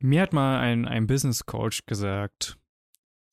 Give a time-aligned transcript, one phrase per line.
[0.00, 2.58] Mir hat mal ein, ein Business Coach gesagt,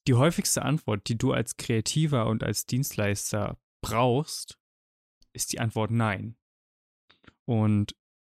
[0.08, 4.60] die häufigste Antwort, die du als Kreativer und als Dienstleister brauchst,
[5.34, 6.38] ist die Antwort Nein.
[7.46, 7.96] Und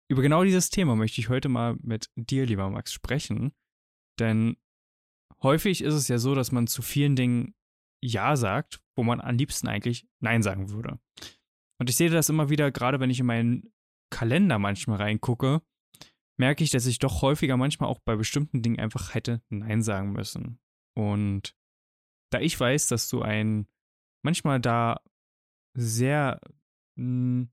[0.08, 3.52] über genau dieses Thema möchte ich heute mal mit dir, lieber Max, sprechen.
[4.18, 4.56] Denn
[5.42, 7.54] häufig ist es ja so, dass man zu vielen Dingen
[8.02, 10.98] Ja sagt, wo man am liebsten eigentlich Nein sagen würde.
[11.78, 13.72] Und ich sehe das immer wieder, gerade wenn ich in meinen
[14.10, 15.62] Kalender manchmal reingucke,
[16.36, 20.12] merke ich, dass ich doch häufiger manchmal auch bei bestimmten Dingen einfach hätte Nein sagen
[20.12, 20.58] müssen.
[20.94, 21.56] Und
[22.30, 23.66] da ich weiß, dass du ein
[24.22, 25.00] manchmal da
[25.74, 26.40] sehr
[26.96, 27.50] mh, hm,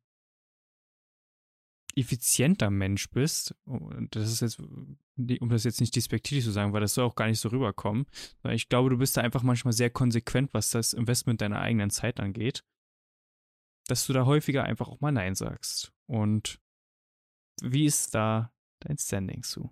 [1.96, 3.56] effizienter Mensch bist,
[4.10, 7.28] das ist jetzt, um das jetzt nicht despektierlich zu sagen, weil das soll auch gar
[7.28, 8.08] nicht so rüberkommen,
[8.42, 11.92] sondern ich glaube, du bist da einfach manchmal sehr konsequent, was das Investment deiner eigenen
[11.92, 12.64] Zeit angeht,
[13.88, 15.94] dass du da häufiger einfach auch mal Nein sagst.
[16.08, 16.60] Und
[17.62, 18.53] wie ist da
[18.84, 19.72] dein Standing zu?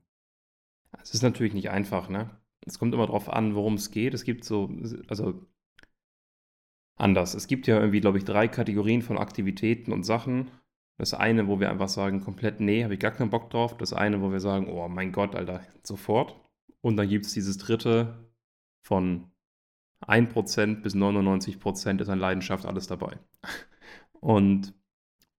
[1.01, 2.29] Es ist natürlich nicht einfach, ne?
[2.65, 4.13] Es kommt immer darauf an, worum es geht.
[4.13, 4.69] Es gibt so,
[5.07, 5.45] also
[6.95, 7.33] anders.
[7.33, 10.51] Es gibt ja irgendwie, glaube ich, drei Kategorien von Aktivitäten und Sachen.
[10.97, 13.75] Das eine, wo wir einfach sagen, komplett, nee, habe ich gar keinen Bock drauf.
[13.77, 16.39] Das eine, wo wir sagen, oh mein Gott, Alter, sofort.
[16.81, 18.31] Und dann gibt es dieses dritte
[18.83, 19.31] von
[20.05, 23.19] 1% bis 99% ist an Leidenschaft alles dabei.
[24.19, 24.73] Und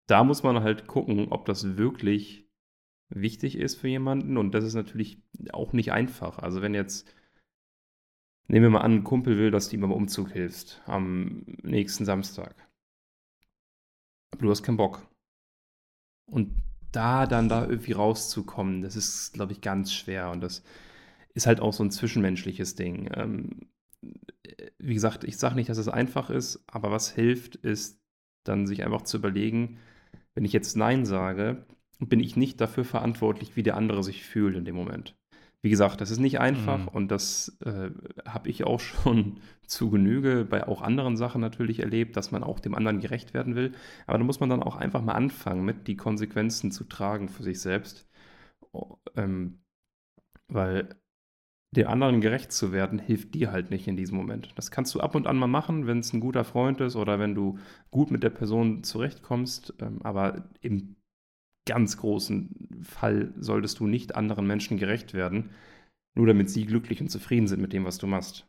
[0.06, 2.48] da muss man halt gucken, ob das wirklich
[3.14, 4.36] wichtig ist für jemanden.
[4.36, 6.38] Und das ist natürlich auch nicht einfach.
[6.38, 7.12] Also wenn jetzt,
[8.48, 12.04] nehmen wir mal an, ein Kumpel will, dass du ihm beim Umzug hilfst am nächsten
[12.04, 12.54] Samstag.
[14.32, 15.06] Aber du hast keinen Bock.
[16.30, 16.54] Und
[16.92, 20.30] da dann da irgendwie rauszukommen, das ist, glaube ich, ganz schwer.
[20.30, 20.62] Und das
[21.34, 23.10] ist halt auch so ein zwischenmenschliches Ding.
[23.14, 23.70] Ähm,
[24.78, 28.00] wie gesagt, ich sage nicht, dass es einfach ist, aber was hilft, ist
[28.44, 29.78] dann sich einfach zu überlegen,
[30.34, 31.64] wenn ich jetzt Nein sage,
[32.08, 35.14] bin ich nicht dafür verantwortlich, wie der andere sich fühlt in dem Moment.
[35.64, 36.88] Wie gesagt, das ist nicht einfach mhm.
[36.88, 37.90] und das äh,
[38.26, 42.58] habe ich auch schon zu Genüge bei auch anderen Sachen natürlich erlebt, dass man auch
[42.58, 43.72] dem anderen gerecht werden will.
[44.06, 47.44] Aber da muss man dann auch einfach mal anfangen, mit die Konsequenzen zu tragen für
[47.44, 48.08] sich selbst.
[48.72, 49.60] Oh, ähm,
[50.48, 50.88] weil
[51.74, 54.50] dem anderen gerecht zu werden, hilft dir halt nicht in diesem Moment.
[54.56, 57.18] Das kannst du ab und an mal machen, wenn es ein guter Freund ist oder
[57.18, 57.58] wenn du
[57.90, 59.74] gut mit der Person zurechtkommst.
[59.80, 60.96] Ähm, aber im
[61.66, 65.50] ganz großen Fall solltest du nicht anderen Menschen gerecht werden,
[66.14, 68.48] nur damit sie glücklich und zufrieden sind mit dem, was du machst.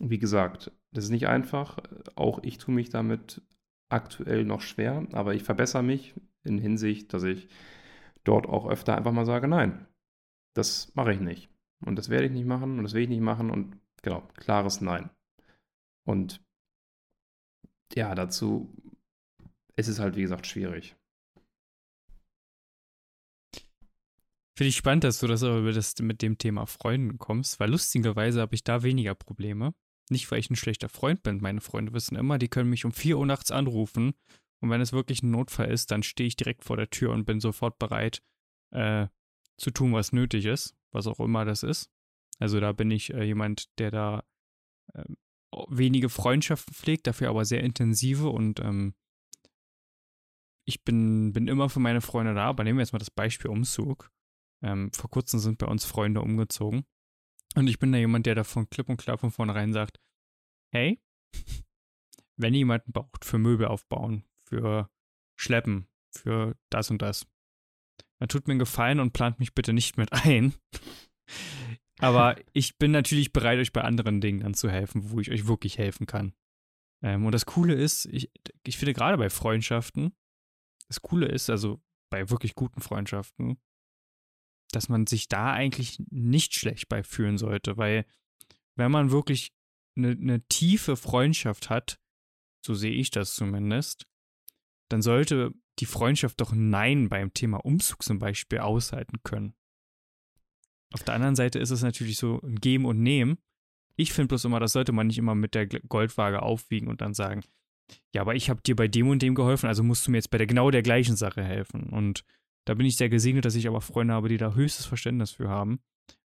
[0.00, 1.78] Wie gesagt, das ist nicht einfach.
[2.16, 3.42] Auch ich tue mich damit
[3.88, 6.14] aktuell noch schwer, aber ich verbessere mich
[6.44, 7.48] in Hinsicht, dass ich
[8.24, 9.86] dort auch öfter einfach mal sage, nein,
[10.54, 11.48] das mache ich nicht.
[11.84, 14.80] Und das werde ich nicht machen und das will ich nicht machen und genau, klares
[14.80, 15.10] Nein.
[16.06, 16.42] Und
[17.94, 18.74] ja, dazu
[19.76, 20.96] ist es halt, wie gesagt, schwierig.
[24.56, 28.40] Finde ich spannend, dass du das aber das mit dem Thema Freunden kommst, weil lustigerweise
[28.40, 29.74] habe ich da weniger Probleme.
[30.10, 31.40] Nicht, weil ich ein schlechter Freund bin.
[31.40, 34.12] Meine Freunde wissen immer, die können mich um 4 Uhr nachts anrufen.
[34.60, 37.24] Und wenn es wirklich ein Notfall ist, dann stehe ich direkt vor der Tür und
[37.24, 38.22] bin sofort bereit,
[38.70, 39.08] äh,
[39.56, 41.90] zu tun, was nötig ist, was auch immer das ist.
[42.38, 44.24] Also da bin ich äh, jemand, der da
[44.92, 45.04] äh,
[45.68, 48.94] wenige Freundschaften pflegt, dafür aber sehr intensive und ähm,
[50.66, 53.50] ich bin, bin immer für meine Freunde da, aber nehmen wir jetzt mal das Beispiel
[53.50, 54.10] Umzug.
[54.64, 56.86] Ähm, vor kurzem sind bei uns Freunde umgezogen.
[57.54, 60.00] Und ich bin da jemand, der davon klipp und klar von vornherein sagt,
[60.72, 61.00] hey,
[62.36, 64.90] wenn jemanden braucht für Möbel aufbauen, für
[65.38, 67.26] Schleppen, für das und das,
[68.18, 70.54] dann tut mir einen Gefallen und plant mich bitte nicht mit ein.
[72.00, 75.46] Aber ich bin natürlich bereit, euch bei anderen Dingen dann zu helfen, wo ich euch
[75.46, 76.34] wirklich helfen kann.
[77.02, 78.32] Ähm, und das Coole ist, ich,
[78.64, 80.16] ich finde gerade bei Freundschaften,
[80.88, 83.58] das Coole ist, also bei wirklich guten Freundschaften,
[84.74, 88.04] dass man sich da eigentlich nicht schlecht bei fühlen sollte, weil
[88.76, 89.52] wenn man wirklich
[89.96, 92.00] eine, eine tiefe Freundschaft hat,
[92.64, 94.06] so sehe ich das zumindest,
[94.88, 99.54] dann sollte die Freundschaft doch Nein beim Thema Umzug zum Beispiel aushalten können.
[100.92, 103.38] Auf der anderen Seite ist es natürlich so ein Geben und Nehmen.
[103.96, 107.14] Ich finde bloß immer, das sollte man nicht immer mit der Goldwaage aufwiegen und dann
[107.14, 107.42] sagen,
[108.12, 110.30] ja, aber ich habe dir bei dem und dem geholfen, also musst du mir jetzt
[110.30, 111.90] bei der genau der gleichen Sache helfen.
[111.90, 112.24] Und
[112.64, 115.48] da bin ich sehr gesegnet, dass ich aber Freunde habe, die da höchstes Verständnis für
[115.48, 115.80] haben.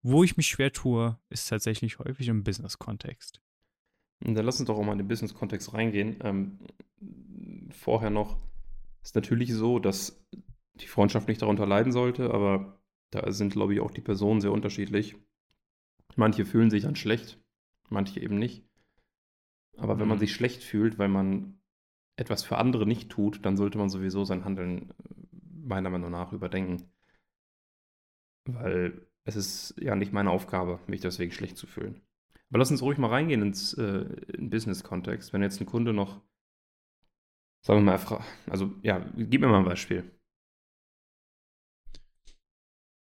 [0.02, 3.42] Wo ich mich schwer tue, ist tatsächlich häufig im Business-Kontext.
[4.20, 6.18] Dann lass uns doch auch mal in den Business-Kontext reingehen.
[6.22, 6.60] Ähm,
[7.72, 8.38] vorher noch
[9.02, 10.26] ist natürlich so, dass
[10.76, 12.82] die Freundschaft nicht darunter leiden sollte, aber
[13.12, 15.16] da sind, glaube ich, auch die Personen sehr unterschiedlich.
[16.16, 17.40] Manche fühlen sich dann schlecht,
[17.90, 18.66] manche eben nicht.
[19.78, 20.00] Aber mhm.
[20.00, 20.22] wenn man mhm.
[20.22, 21.60] sich schlecht fühlt, weil man
[22.16, 24.94] etwas für andere nicht tut, dann sollte man sowieso sein Handeln
[25.64, 26.92] meiner Meinung nach überdenken.
[28.46, 32.02] Weil es ist ja nicht meine Aufgabe, mich deswegen schlecht zu fühlen.
[32.50, 35.34] Aber lass uns ruhig mal reingehen ins äh, in Business-Kontext.
[35.34, 36.22] Wenn jetzt ein Kunde noch,
[37.66, 40.12] sagen wir mal, also ja, gib mir mal ein Beispiel.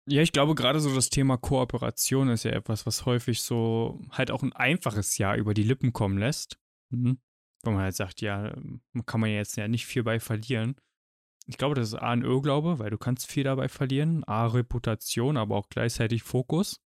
[0.06, 4.32] Ja, ich glaube, gerade so das Thema Kooperation ist ja etwas, was häufig so halt
[4.32, 6.60] auch ein einfaches Ja über die Lippen kommen lässt.
[6.90, 7.20] Mhm.
[7.64, 8.54] Wo man halt sagt, ja,
[9.06, 10.76] kann man jetzt ja nicht viel bei verlieren.
[11.46, 14.24] Ich glaube, das ist A, ein Irrglaube, weil du kannst viel dabei verlieren.
[14.26, 16.82] A, Reputation, aber auch gleichzeitig Fokus.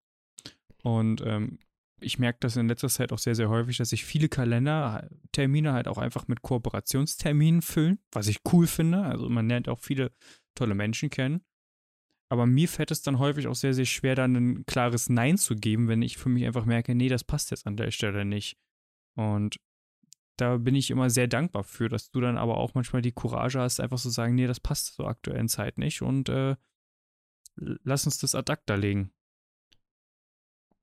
[0.84, 1.60] Und ähm,
[2.00, 5.88] ich merke das in letzter Zeit auch sehr, sehr häufig, dass sich viele Kalendertermine halt
[5.88, 9.02] auch einfach mit Kooperationsterminen füllen, was ich cool finde.
[9.04, 10.12] Also man lernt auch viele
[10.56, 11.42] tolle Menschen kennen.
[12.30, 15.56] Aber mir fällt es dann häufig auch sehr, sehr schwer, dann ein klares Nein zu
[15.56, 18.58] geben, wenn ich für mich einfach merke, nee, das passt jetzt an der Stelle nicht.
[19.16, 19.58] Und
[20.38, 23.60] da bin ich immer sehr dankbar für, dass du dann aber auch manchmal die Courage
[23.60, 26.56] hast, einfach zu so sagen, nee, das passt zur aktuellen Zeit nicht und äh,
[27.56, 29.12] lass uns das ad acta legen.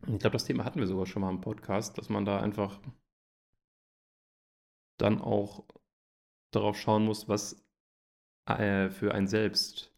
[0.07, 2.81] Ich glaube, das Thema hatten wir sogar schon mal im Podcast, dass man da einfach
[4.99, 5.65] dann auch
[6.51, 7.65] darauf schauen muss, was
[8.47, 9.93] äh, für ein selbst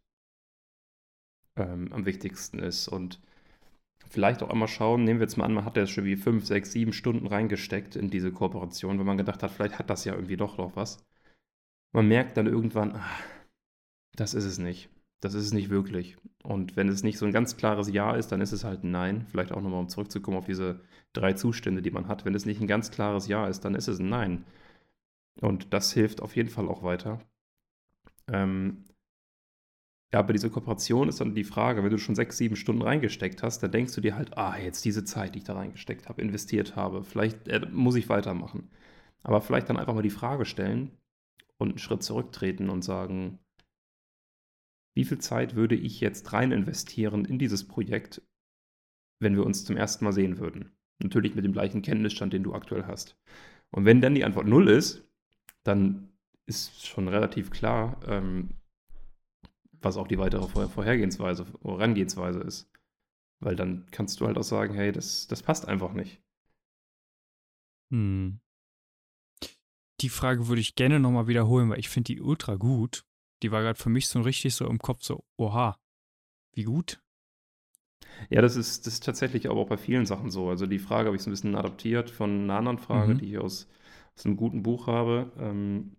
[1.56, 2.89] ähm, am wichtigsten ist.
[2.89, 3.21] Und
[4.11, 6.47] vielleicht auch einmal schauen, nehmen wir jetzt mal an, man hat ja schon wie fünf,
[6.47, 10.15] sechs, sieben Stunden reingesteckt in diese Kooperation, wenn man gedacht hat, vielleicht hat das ja
[10.15, 11.05] irgendwie doch noch was.
[11.93, 13.23] Man merkt dann irgendwann, ach,
[14.17, 14.91] das ist es nicht.
[15.21, 16.17] Das ist es nicht wirklich.
[16.43, 18.91] Und wenn es nicht so ein ganz klares Ja ist, dann ist es halt ein
[18.91, 19.27] Nein.
[19.31, 20.81] Vielleicht auch nochmal, um zurückzukommen auf diese
[21.15, 22.25] drei Zustände, die man hat.
[22.25, 24.45] Wenn es nicht ein ganz klares Ja ist, dann ist es ein Nein.
[25.41, 27.21] Und das hilft auf jeden Fall auch weiter.
[28.29, 28.85] Ähm,
[30.12, 33.43] ja, bei dieser Kooperation ist dann die Frage, wenn du schon sechs, sieben Stunden reingesteckt
[33.43, 36.23] hast, dann denkst du dir halt, ah, jetzt diese Zeit, die ich da reingesteckt habe,
[36.23, 38.71] investiert habe, vielleicht äh, muss ich weitermachen.
[39.23, 40.93] Aber vielleicht dann einfach mal die Frage stellen
[41.59, 43.39] und einen Schritt zurücktreten und sagen,
[44.95, 48.23] wie viel Zeit würde ich jetzt rein investieren in dieses Projekt,
[49.21, 50.77] wenn wir uns zum ersten Mal sehen würden?
[51.03, 53.19] Natürlich mit dem gleichen Kenntnisstand, den du aktuell hast.
[53.71, 55.09] Und wenn dann die Antwort null ist,
[55.65, 56.12] dann
[56.47, 58.51] ist schon relativ klar, ähm,
[59.84, 62.70] was auch die weitere Vor Vorhergehensweise, Herangehensweise ist.
[63.40, 66.22] Weil dann kannst du halt auch sagen, hey, das, das passt einfach nicht.
[67.90, 68.40] Hm.
[70.00, 73.04] Die Frage würde ich gerne nochmal wiederholen, weil ich finde die ultra gut.
[73.42, 75.78] Die war gerade für mich so richtig so im Kopf so, oha,
[76.54, 77.00] wie gut.
[78.31, 80.48] Ja, das ist, das ist tatsächlich aber auch bei vielen Sachen so.
[80.48, 83.19] Also die Frage habe ich so ein bisschen adaptiert von einer anderen Frage, mhm.
[83.19, 83.69] die ich aus,
[84.16, 85.32] aus einem guten Buch habe.
[85.38, 85.96] Ähm,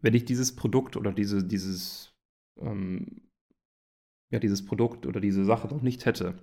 [0.00, 2.13] wenn ich dieses Produkt oder diese, dieses
[2.60, 3.22] ähm,
[4.30, 6.34] ja, dieses Produkt oder diese Sache noch nicht hätte,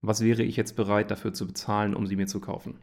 [0.00, 2.78] was wäre ich jetzt bereit dafür zu bezahlen, um sie mir zu kaufen?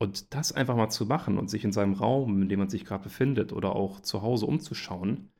[0.00, 2.84] Und das einfach mal zu machen und sich in seinem Raum, in dem man sich
[2.84, 5.30] gerade befindet oder auch zu Hause umzuschauen,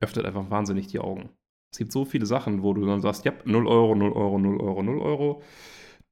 [0.00, 1.30] öffnet einfach wahnsinnig die Augen.
[1.72, 4.60] Es gibt so viele Sachen, wo du dann sagst, ja, 0 Euro, 0 Euro, 0
[4.60, 5.42] Euro, 0 Euro.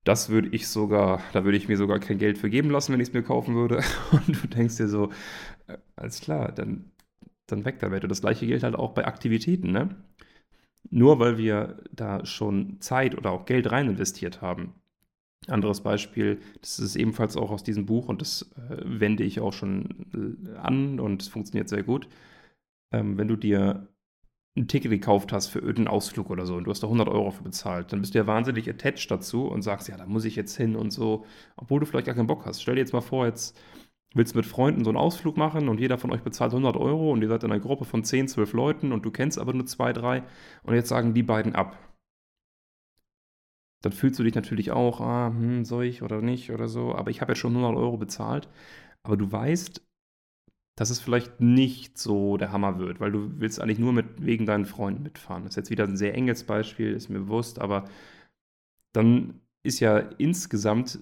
[0.05, 3.01] Das würde ich sogar, da würde ich mir sogar kein Geld für geben lassen, wenn
[3.01, 3.83] ich es mir kaufen würde.
[4.13, 5.11] Und du denkst dir so,
[5.67, 6.93] äh, alles klar, dann
[7.49, 8.05] dann weg damit.
[8.05, 9.97] Und das gleiche gilt halt auch bei Aktivitäten, ne?
[10.91, 14.75] Nur weil wir da schon Zeit oder auch Geld rein investiert haben.
[15.47, 19.53] Anderes Beispiel, das ist ebenfalls auch aus diesem Buch und das äh, wende ich auch
[19.53, 22.09] schon äh, an und es funktioniert sehr gut.
[22.93, 23.89] Ähm, wenn du dir
[24.57, 27.31] ein Ticket gekauft hast für irgendeinen Ausflug oder so und du hast da 100 Euro
[27.31, 30.37] für bezahlt, dann bist du ja wahnsinnig attached dazu und sagst, ja, da muss ich
[30.37, 31.25] jetzt hin und so,
[31.57, 32.61] obwohl du vielleicht gar keinen Bock hast.
[32.61, 33.59] Stell dir jetzt mal vor, jetzt
[34.15, 37.23] willst mit Freunden so einen Ausflug machen und jeder von euch bezahlt 100 Euro und
[37.23, 39.93] ihr seid in einer Gruppe von 10, 12 Leuten und du kennst aber nur zwei,
[39.93, 40.25] drei
[40.63, 41.79] und jetzt sagen die beiden ab.
[43.83, 47.11] Dann fühlst du dich natürlich auch, ah, hm, soll ich oder nicht oder so, aber
[47.11, 48.49] ich habe ja schon 100 Euro bezahlt.
[49.03, 49.83] Aber du weißt,
[50.77, 54.47] dass es vielleicht nicht so der Hammer wird, weil du willst eigentlich nur mit, wegen
[54.47, 55.45] deinen Freunden mitfahren.
[55.45, 57.85] Das ist jetzt wieder ein sehr enges Beispiel, ist mir bewusst, aber
[58.93, 60.99] dann ist ja insgesamt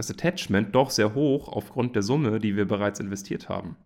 [0.00, 3.76] das Attachment doch sehr hoch aufgrund der Summe, die wir bereits investiert haben.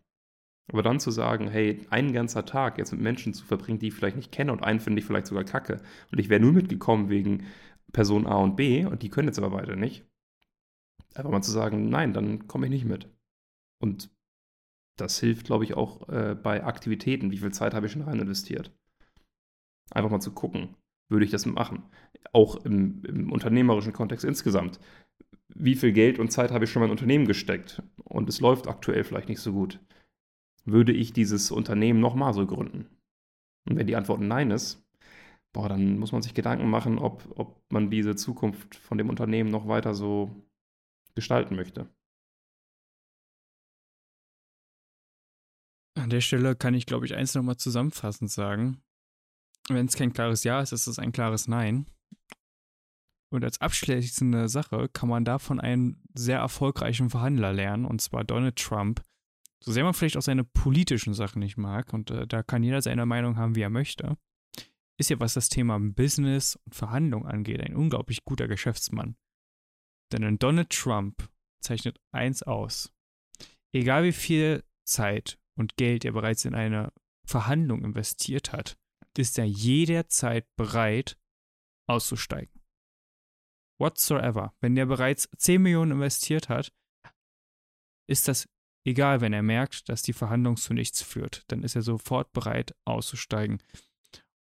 [0.70, 3.94] Aber dann zu sagen, hey, ein ganzer Tag jetzt mit Menschen zu verbringen, die ich
[3.94, 7.10] vielleicht nicht kenne und einen finde ich vielleicht sogar kacke und ich wäre nur mitgekommen
[7.10, 7.46] wegen
[7.92, 10.06] Person A und B und die können jetzt aber beide nicht.
[11.14, 13.08] Einfach mal zu sagen, nein, dann komme ich nicht mit.
[13.80, 14.10] Und
[14.96, 17.32] das hilft, glaube ich, auch äh, bei Aktivitäten.
[17.32, 18.72] Wie viel Zeit habe ich schon rein investiert?
[19.90, 20.76] Einfach mal zu gucken,
[21.10, 21.82] würde ich das machen?
[22.32, 24.80] Auch im, im unternehmerischen Kontext insgesamt
[25.48, 28.66] wie viel Geld und Zeit habe ich schon in mein Unternehmen gesteckt und es läuft
[28.66, 29.80] aktuell vielleicht nicht so gut.
[30.64, 32.86] Würde ich dieses Unternehmen nochmal so gründen?
[33.68, 34.82] Und wenn die Antwort Nein ist,
[35.52, 39.50] boah, dann muss man sich Gedanken machen, ob, ob man diese Zukunft von dem Unternehmen
[39.50, 40.30] noch weiter so
[41.14, 41.88] gestalten möchte.
[45.96, 48.82] An der Stelle kann ich, glaube ich, eins nochmal zusammenfassend sagen.
[49.68, 51.86] Wenn es kein klares Ja ist, ist es ein klares Nein.
[53.34, 58.54] Und als abschließende Sache kann man davon einen sehr erfolgreichen Verhandler lernen, und zwar Donald
[58.54, 59.02] Trump.
[59.58, 62.80] So sehr man vielleicht auch seine politischen Sachen nicht mag, und äh, da kann jeder
[62.80, 64.16] seine Meinung haben, wie er möchte,
[64.98, 69.16] ist ja, was das Thema Business und Verhandlung angeht, ein unglaublich guter Geschäftsmann.
[70.12, 71.28] Denn ein Donald Trump
[71.60, 72.92] zeichnet eins aus.
[73.72, 76.92] Egal wie viel Zeit und Geld er bereits in eine
[77.26, 78.78] Verhandlung investiert hat,
[79.18, 81.18] ist er jederzeit bereit,
[81.88, 82.63] auszusteigen.
[83.78, 84.54] Whatsoever.
[84.60, 86.72] Wenn er bereits 10 Millionen investiert hat,
[88.06, 88.48] ist das
[88.84, 91.44] egal, wenn er merkt, dass die Verhandlung zu nichts führt.
[91.48, 93.62] Dann ist er sofort bereit, auszusteigen.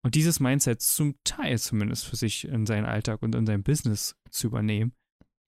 [0.03, 4.15] Und dieses Mindset zum Teil zumindest für sich in seinen Alltag und in sein Business
[4.31, 4.93] zu übernehmen,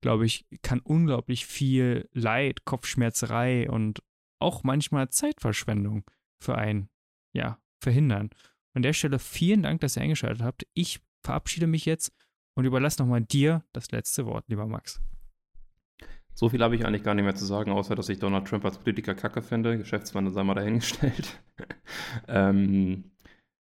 [0.02, 4.04] glaube ich, kann unglaublich viel Leid, Kopfschmerzerei und
[4.40, 6.04] auch manchmal Zeitverschwendung
[6.40, 6.90] für einen,
[7.34, 8.30] ja, verhindern.
[8.76, 10.68] An der Stelle vielen Dank, dass ihr eingeschaltet habt.
[10.74, 12.12] Ich verabschiede mich jetzt
[12.56, 15.02] und überlasse nochmal dir das letzte Wort, lieber Max.
[16.36, 18.66] So viel habe ich eigentlich gar nicht mehr zu sagen, außer dass ich Donald Trump
[18.66, 19.78] als Politiker kacke finde.
[19.78, 21.40] Geschäftsmann sei mal dahingestellt.
[22.28, 23.12] ähm,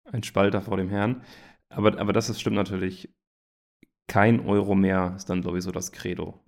[0.05, 1.23] ein Spalter vor dem Herrn.
[1.69, 3.13] Aber, aber das ist, stimmt natürlich.
[4.07, 6.45] Kein Euro mehr ist dann sowieso das Credo.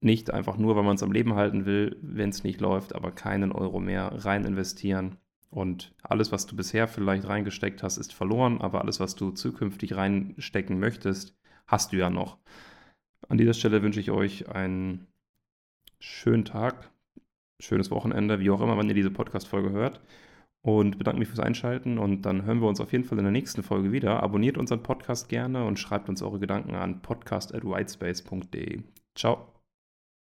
[0.00, 3.12] Nicht einfach nur, weil man es am Leben halten will, wenn es nicht läuft, aber
[3.12, 5.18] keinen Euro mehr rein investieren.
[5.52, 9.94] Und alles, was du bisher vielleicht reingesteckt hast, ist verloren, aber alles, was du zukünftig
[9.94, 12.38] reinstecken möchtest, hast du ja noch.
[13.28, 15.06] An dieser Stelle wünsche ich euch einen
[16.00, 16.90] schönen Tag,
[17.60, 20.00] schönes Wochenende, wie auch immer, wann ihr diese Podcast-Folge hört
[20.62, 23.32] und bedanke mich fürs Einschalten und dann hören wir uns auf jeden Fall in der
[23.32, 24.22] nächsten Folge wieder.
[24.22, 28.82] Abonniert unseren Podcast gerne und schreibt uns eure Gedanken an podcast@whitespace.de.
[29.14, 29.51] Ciao.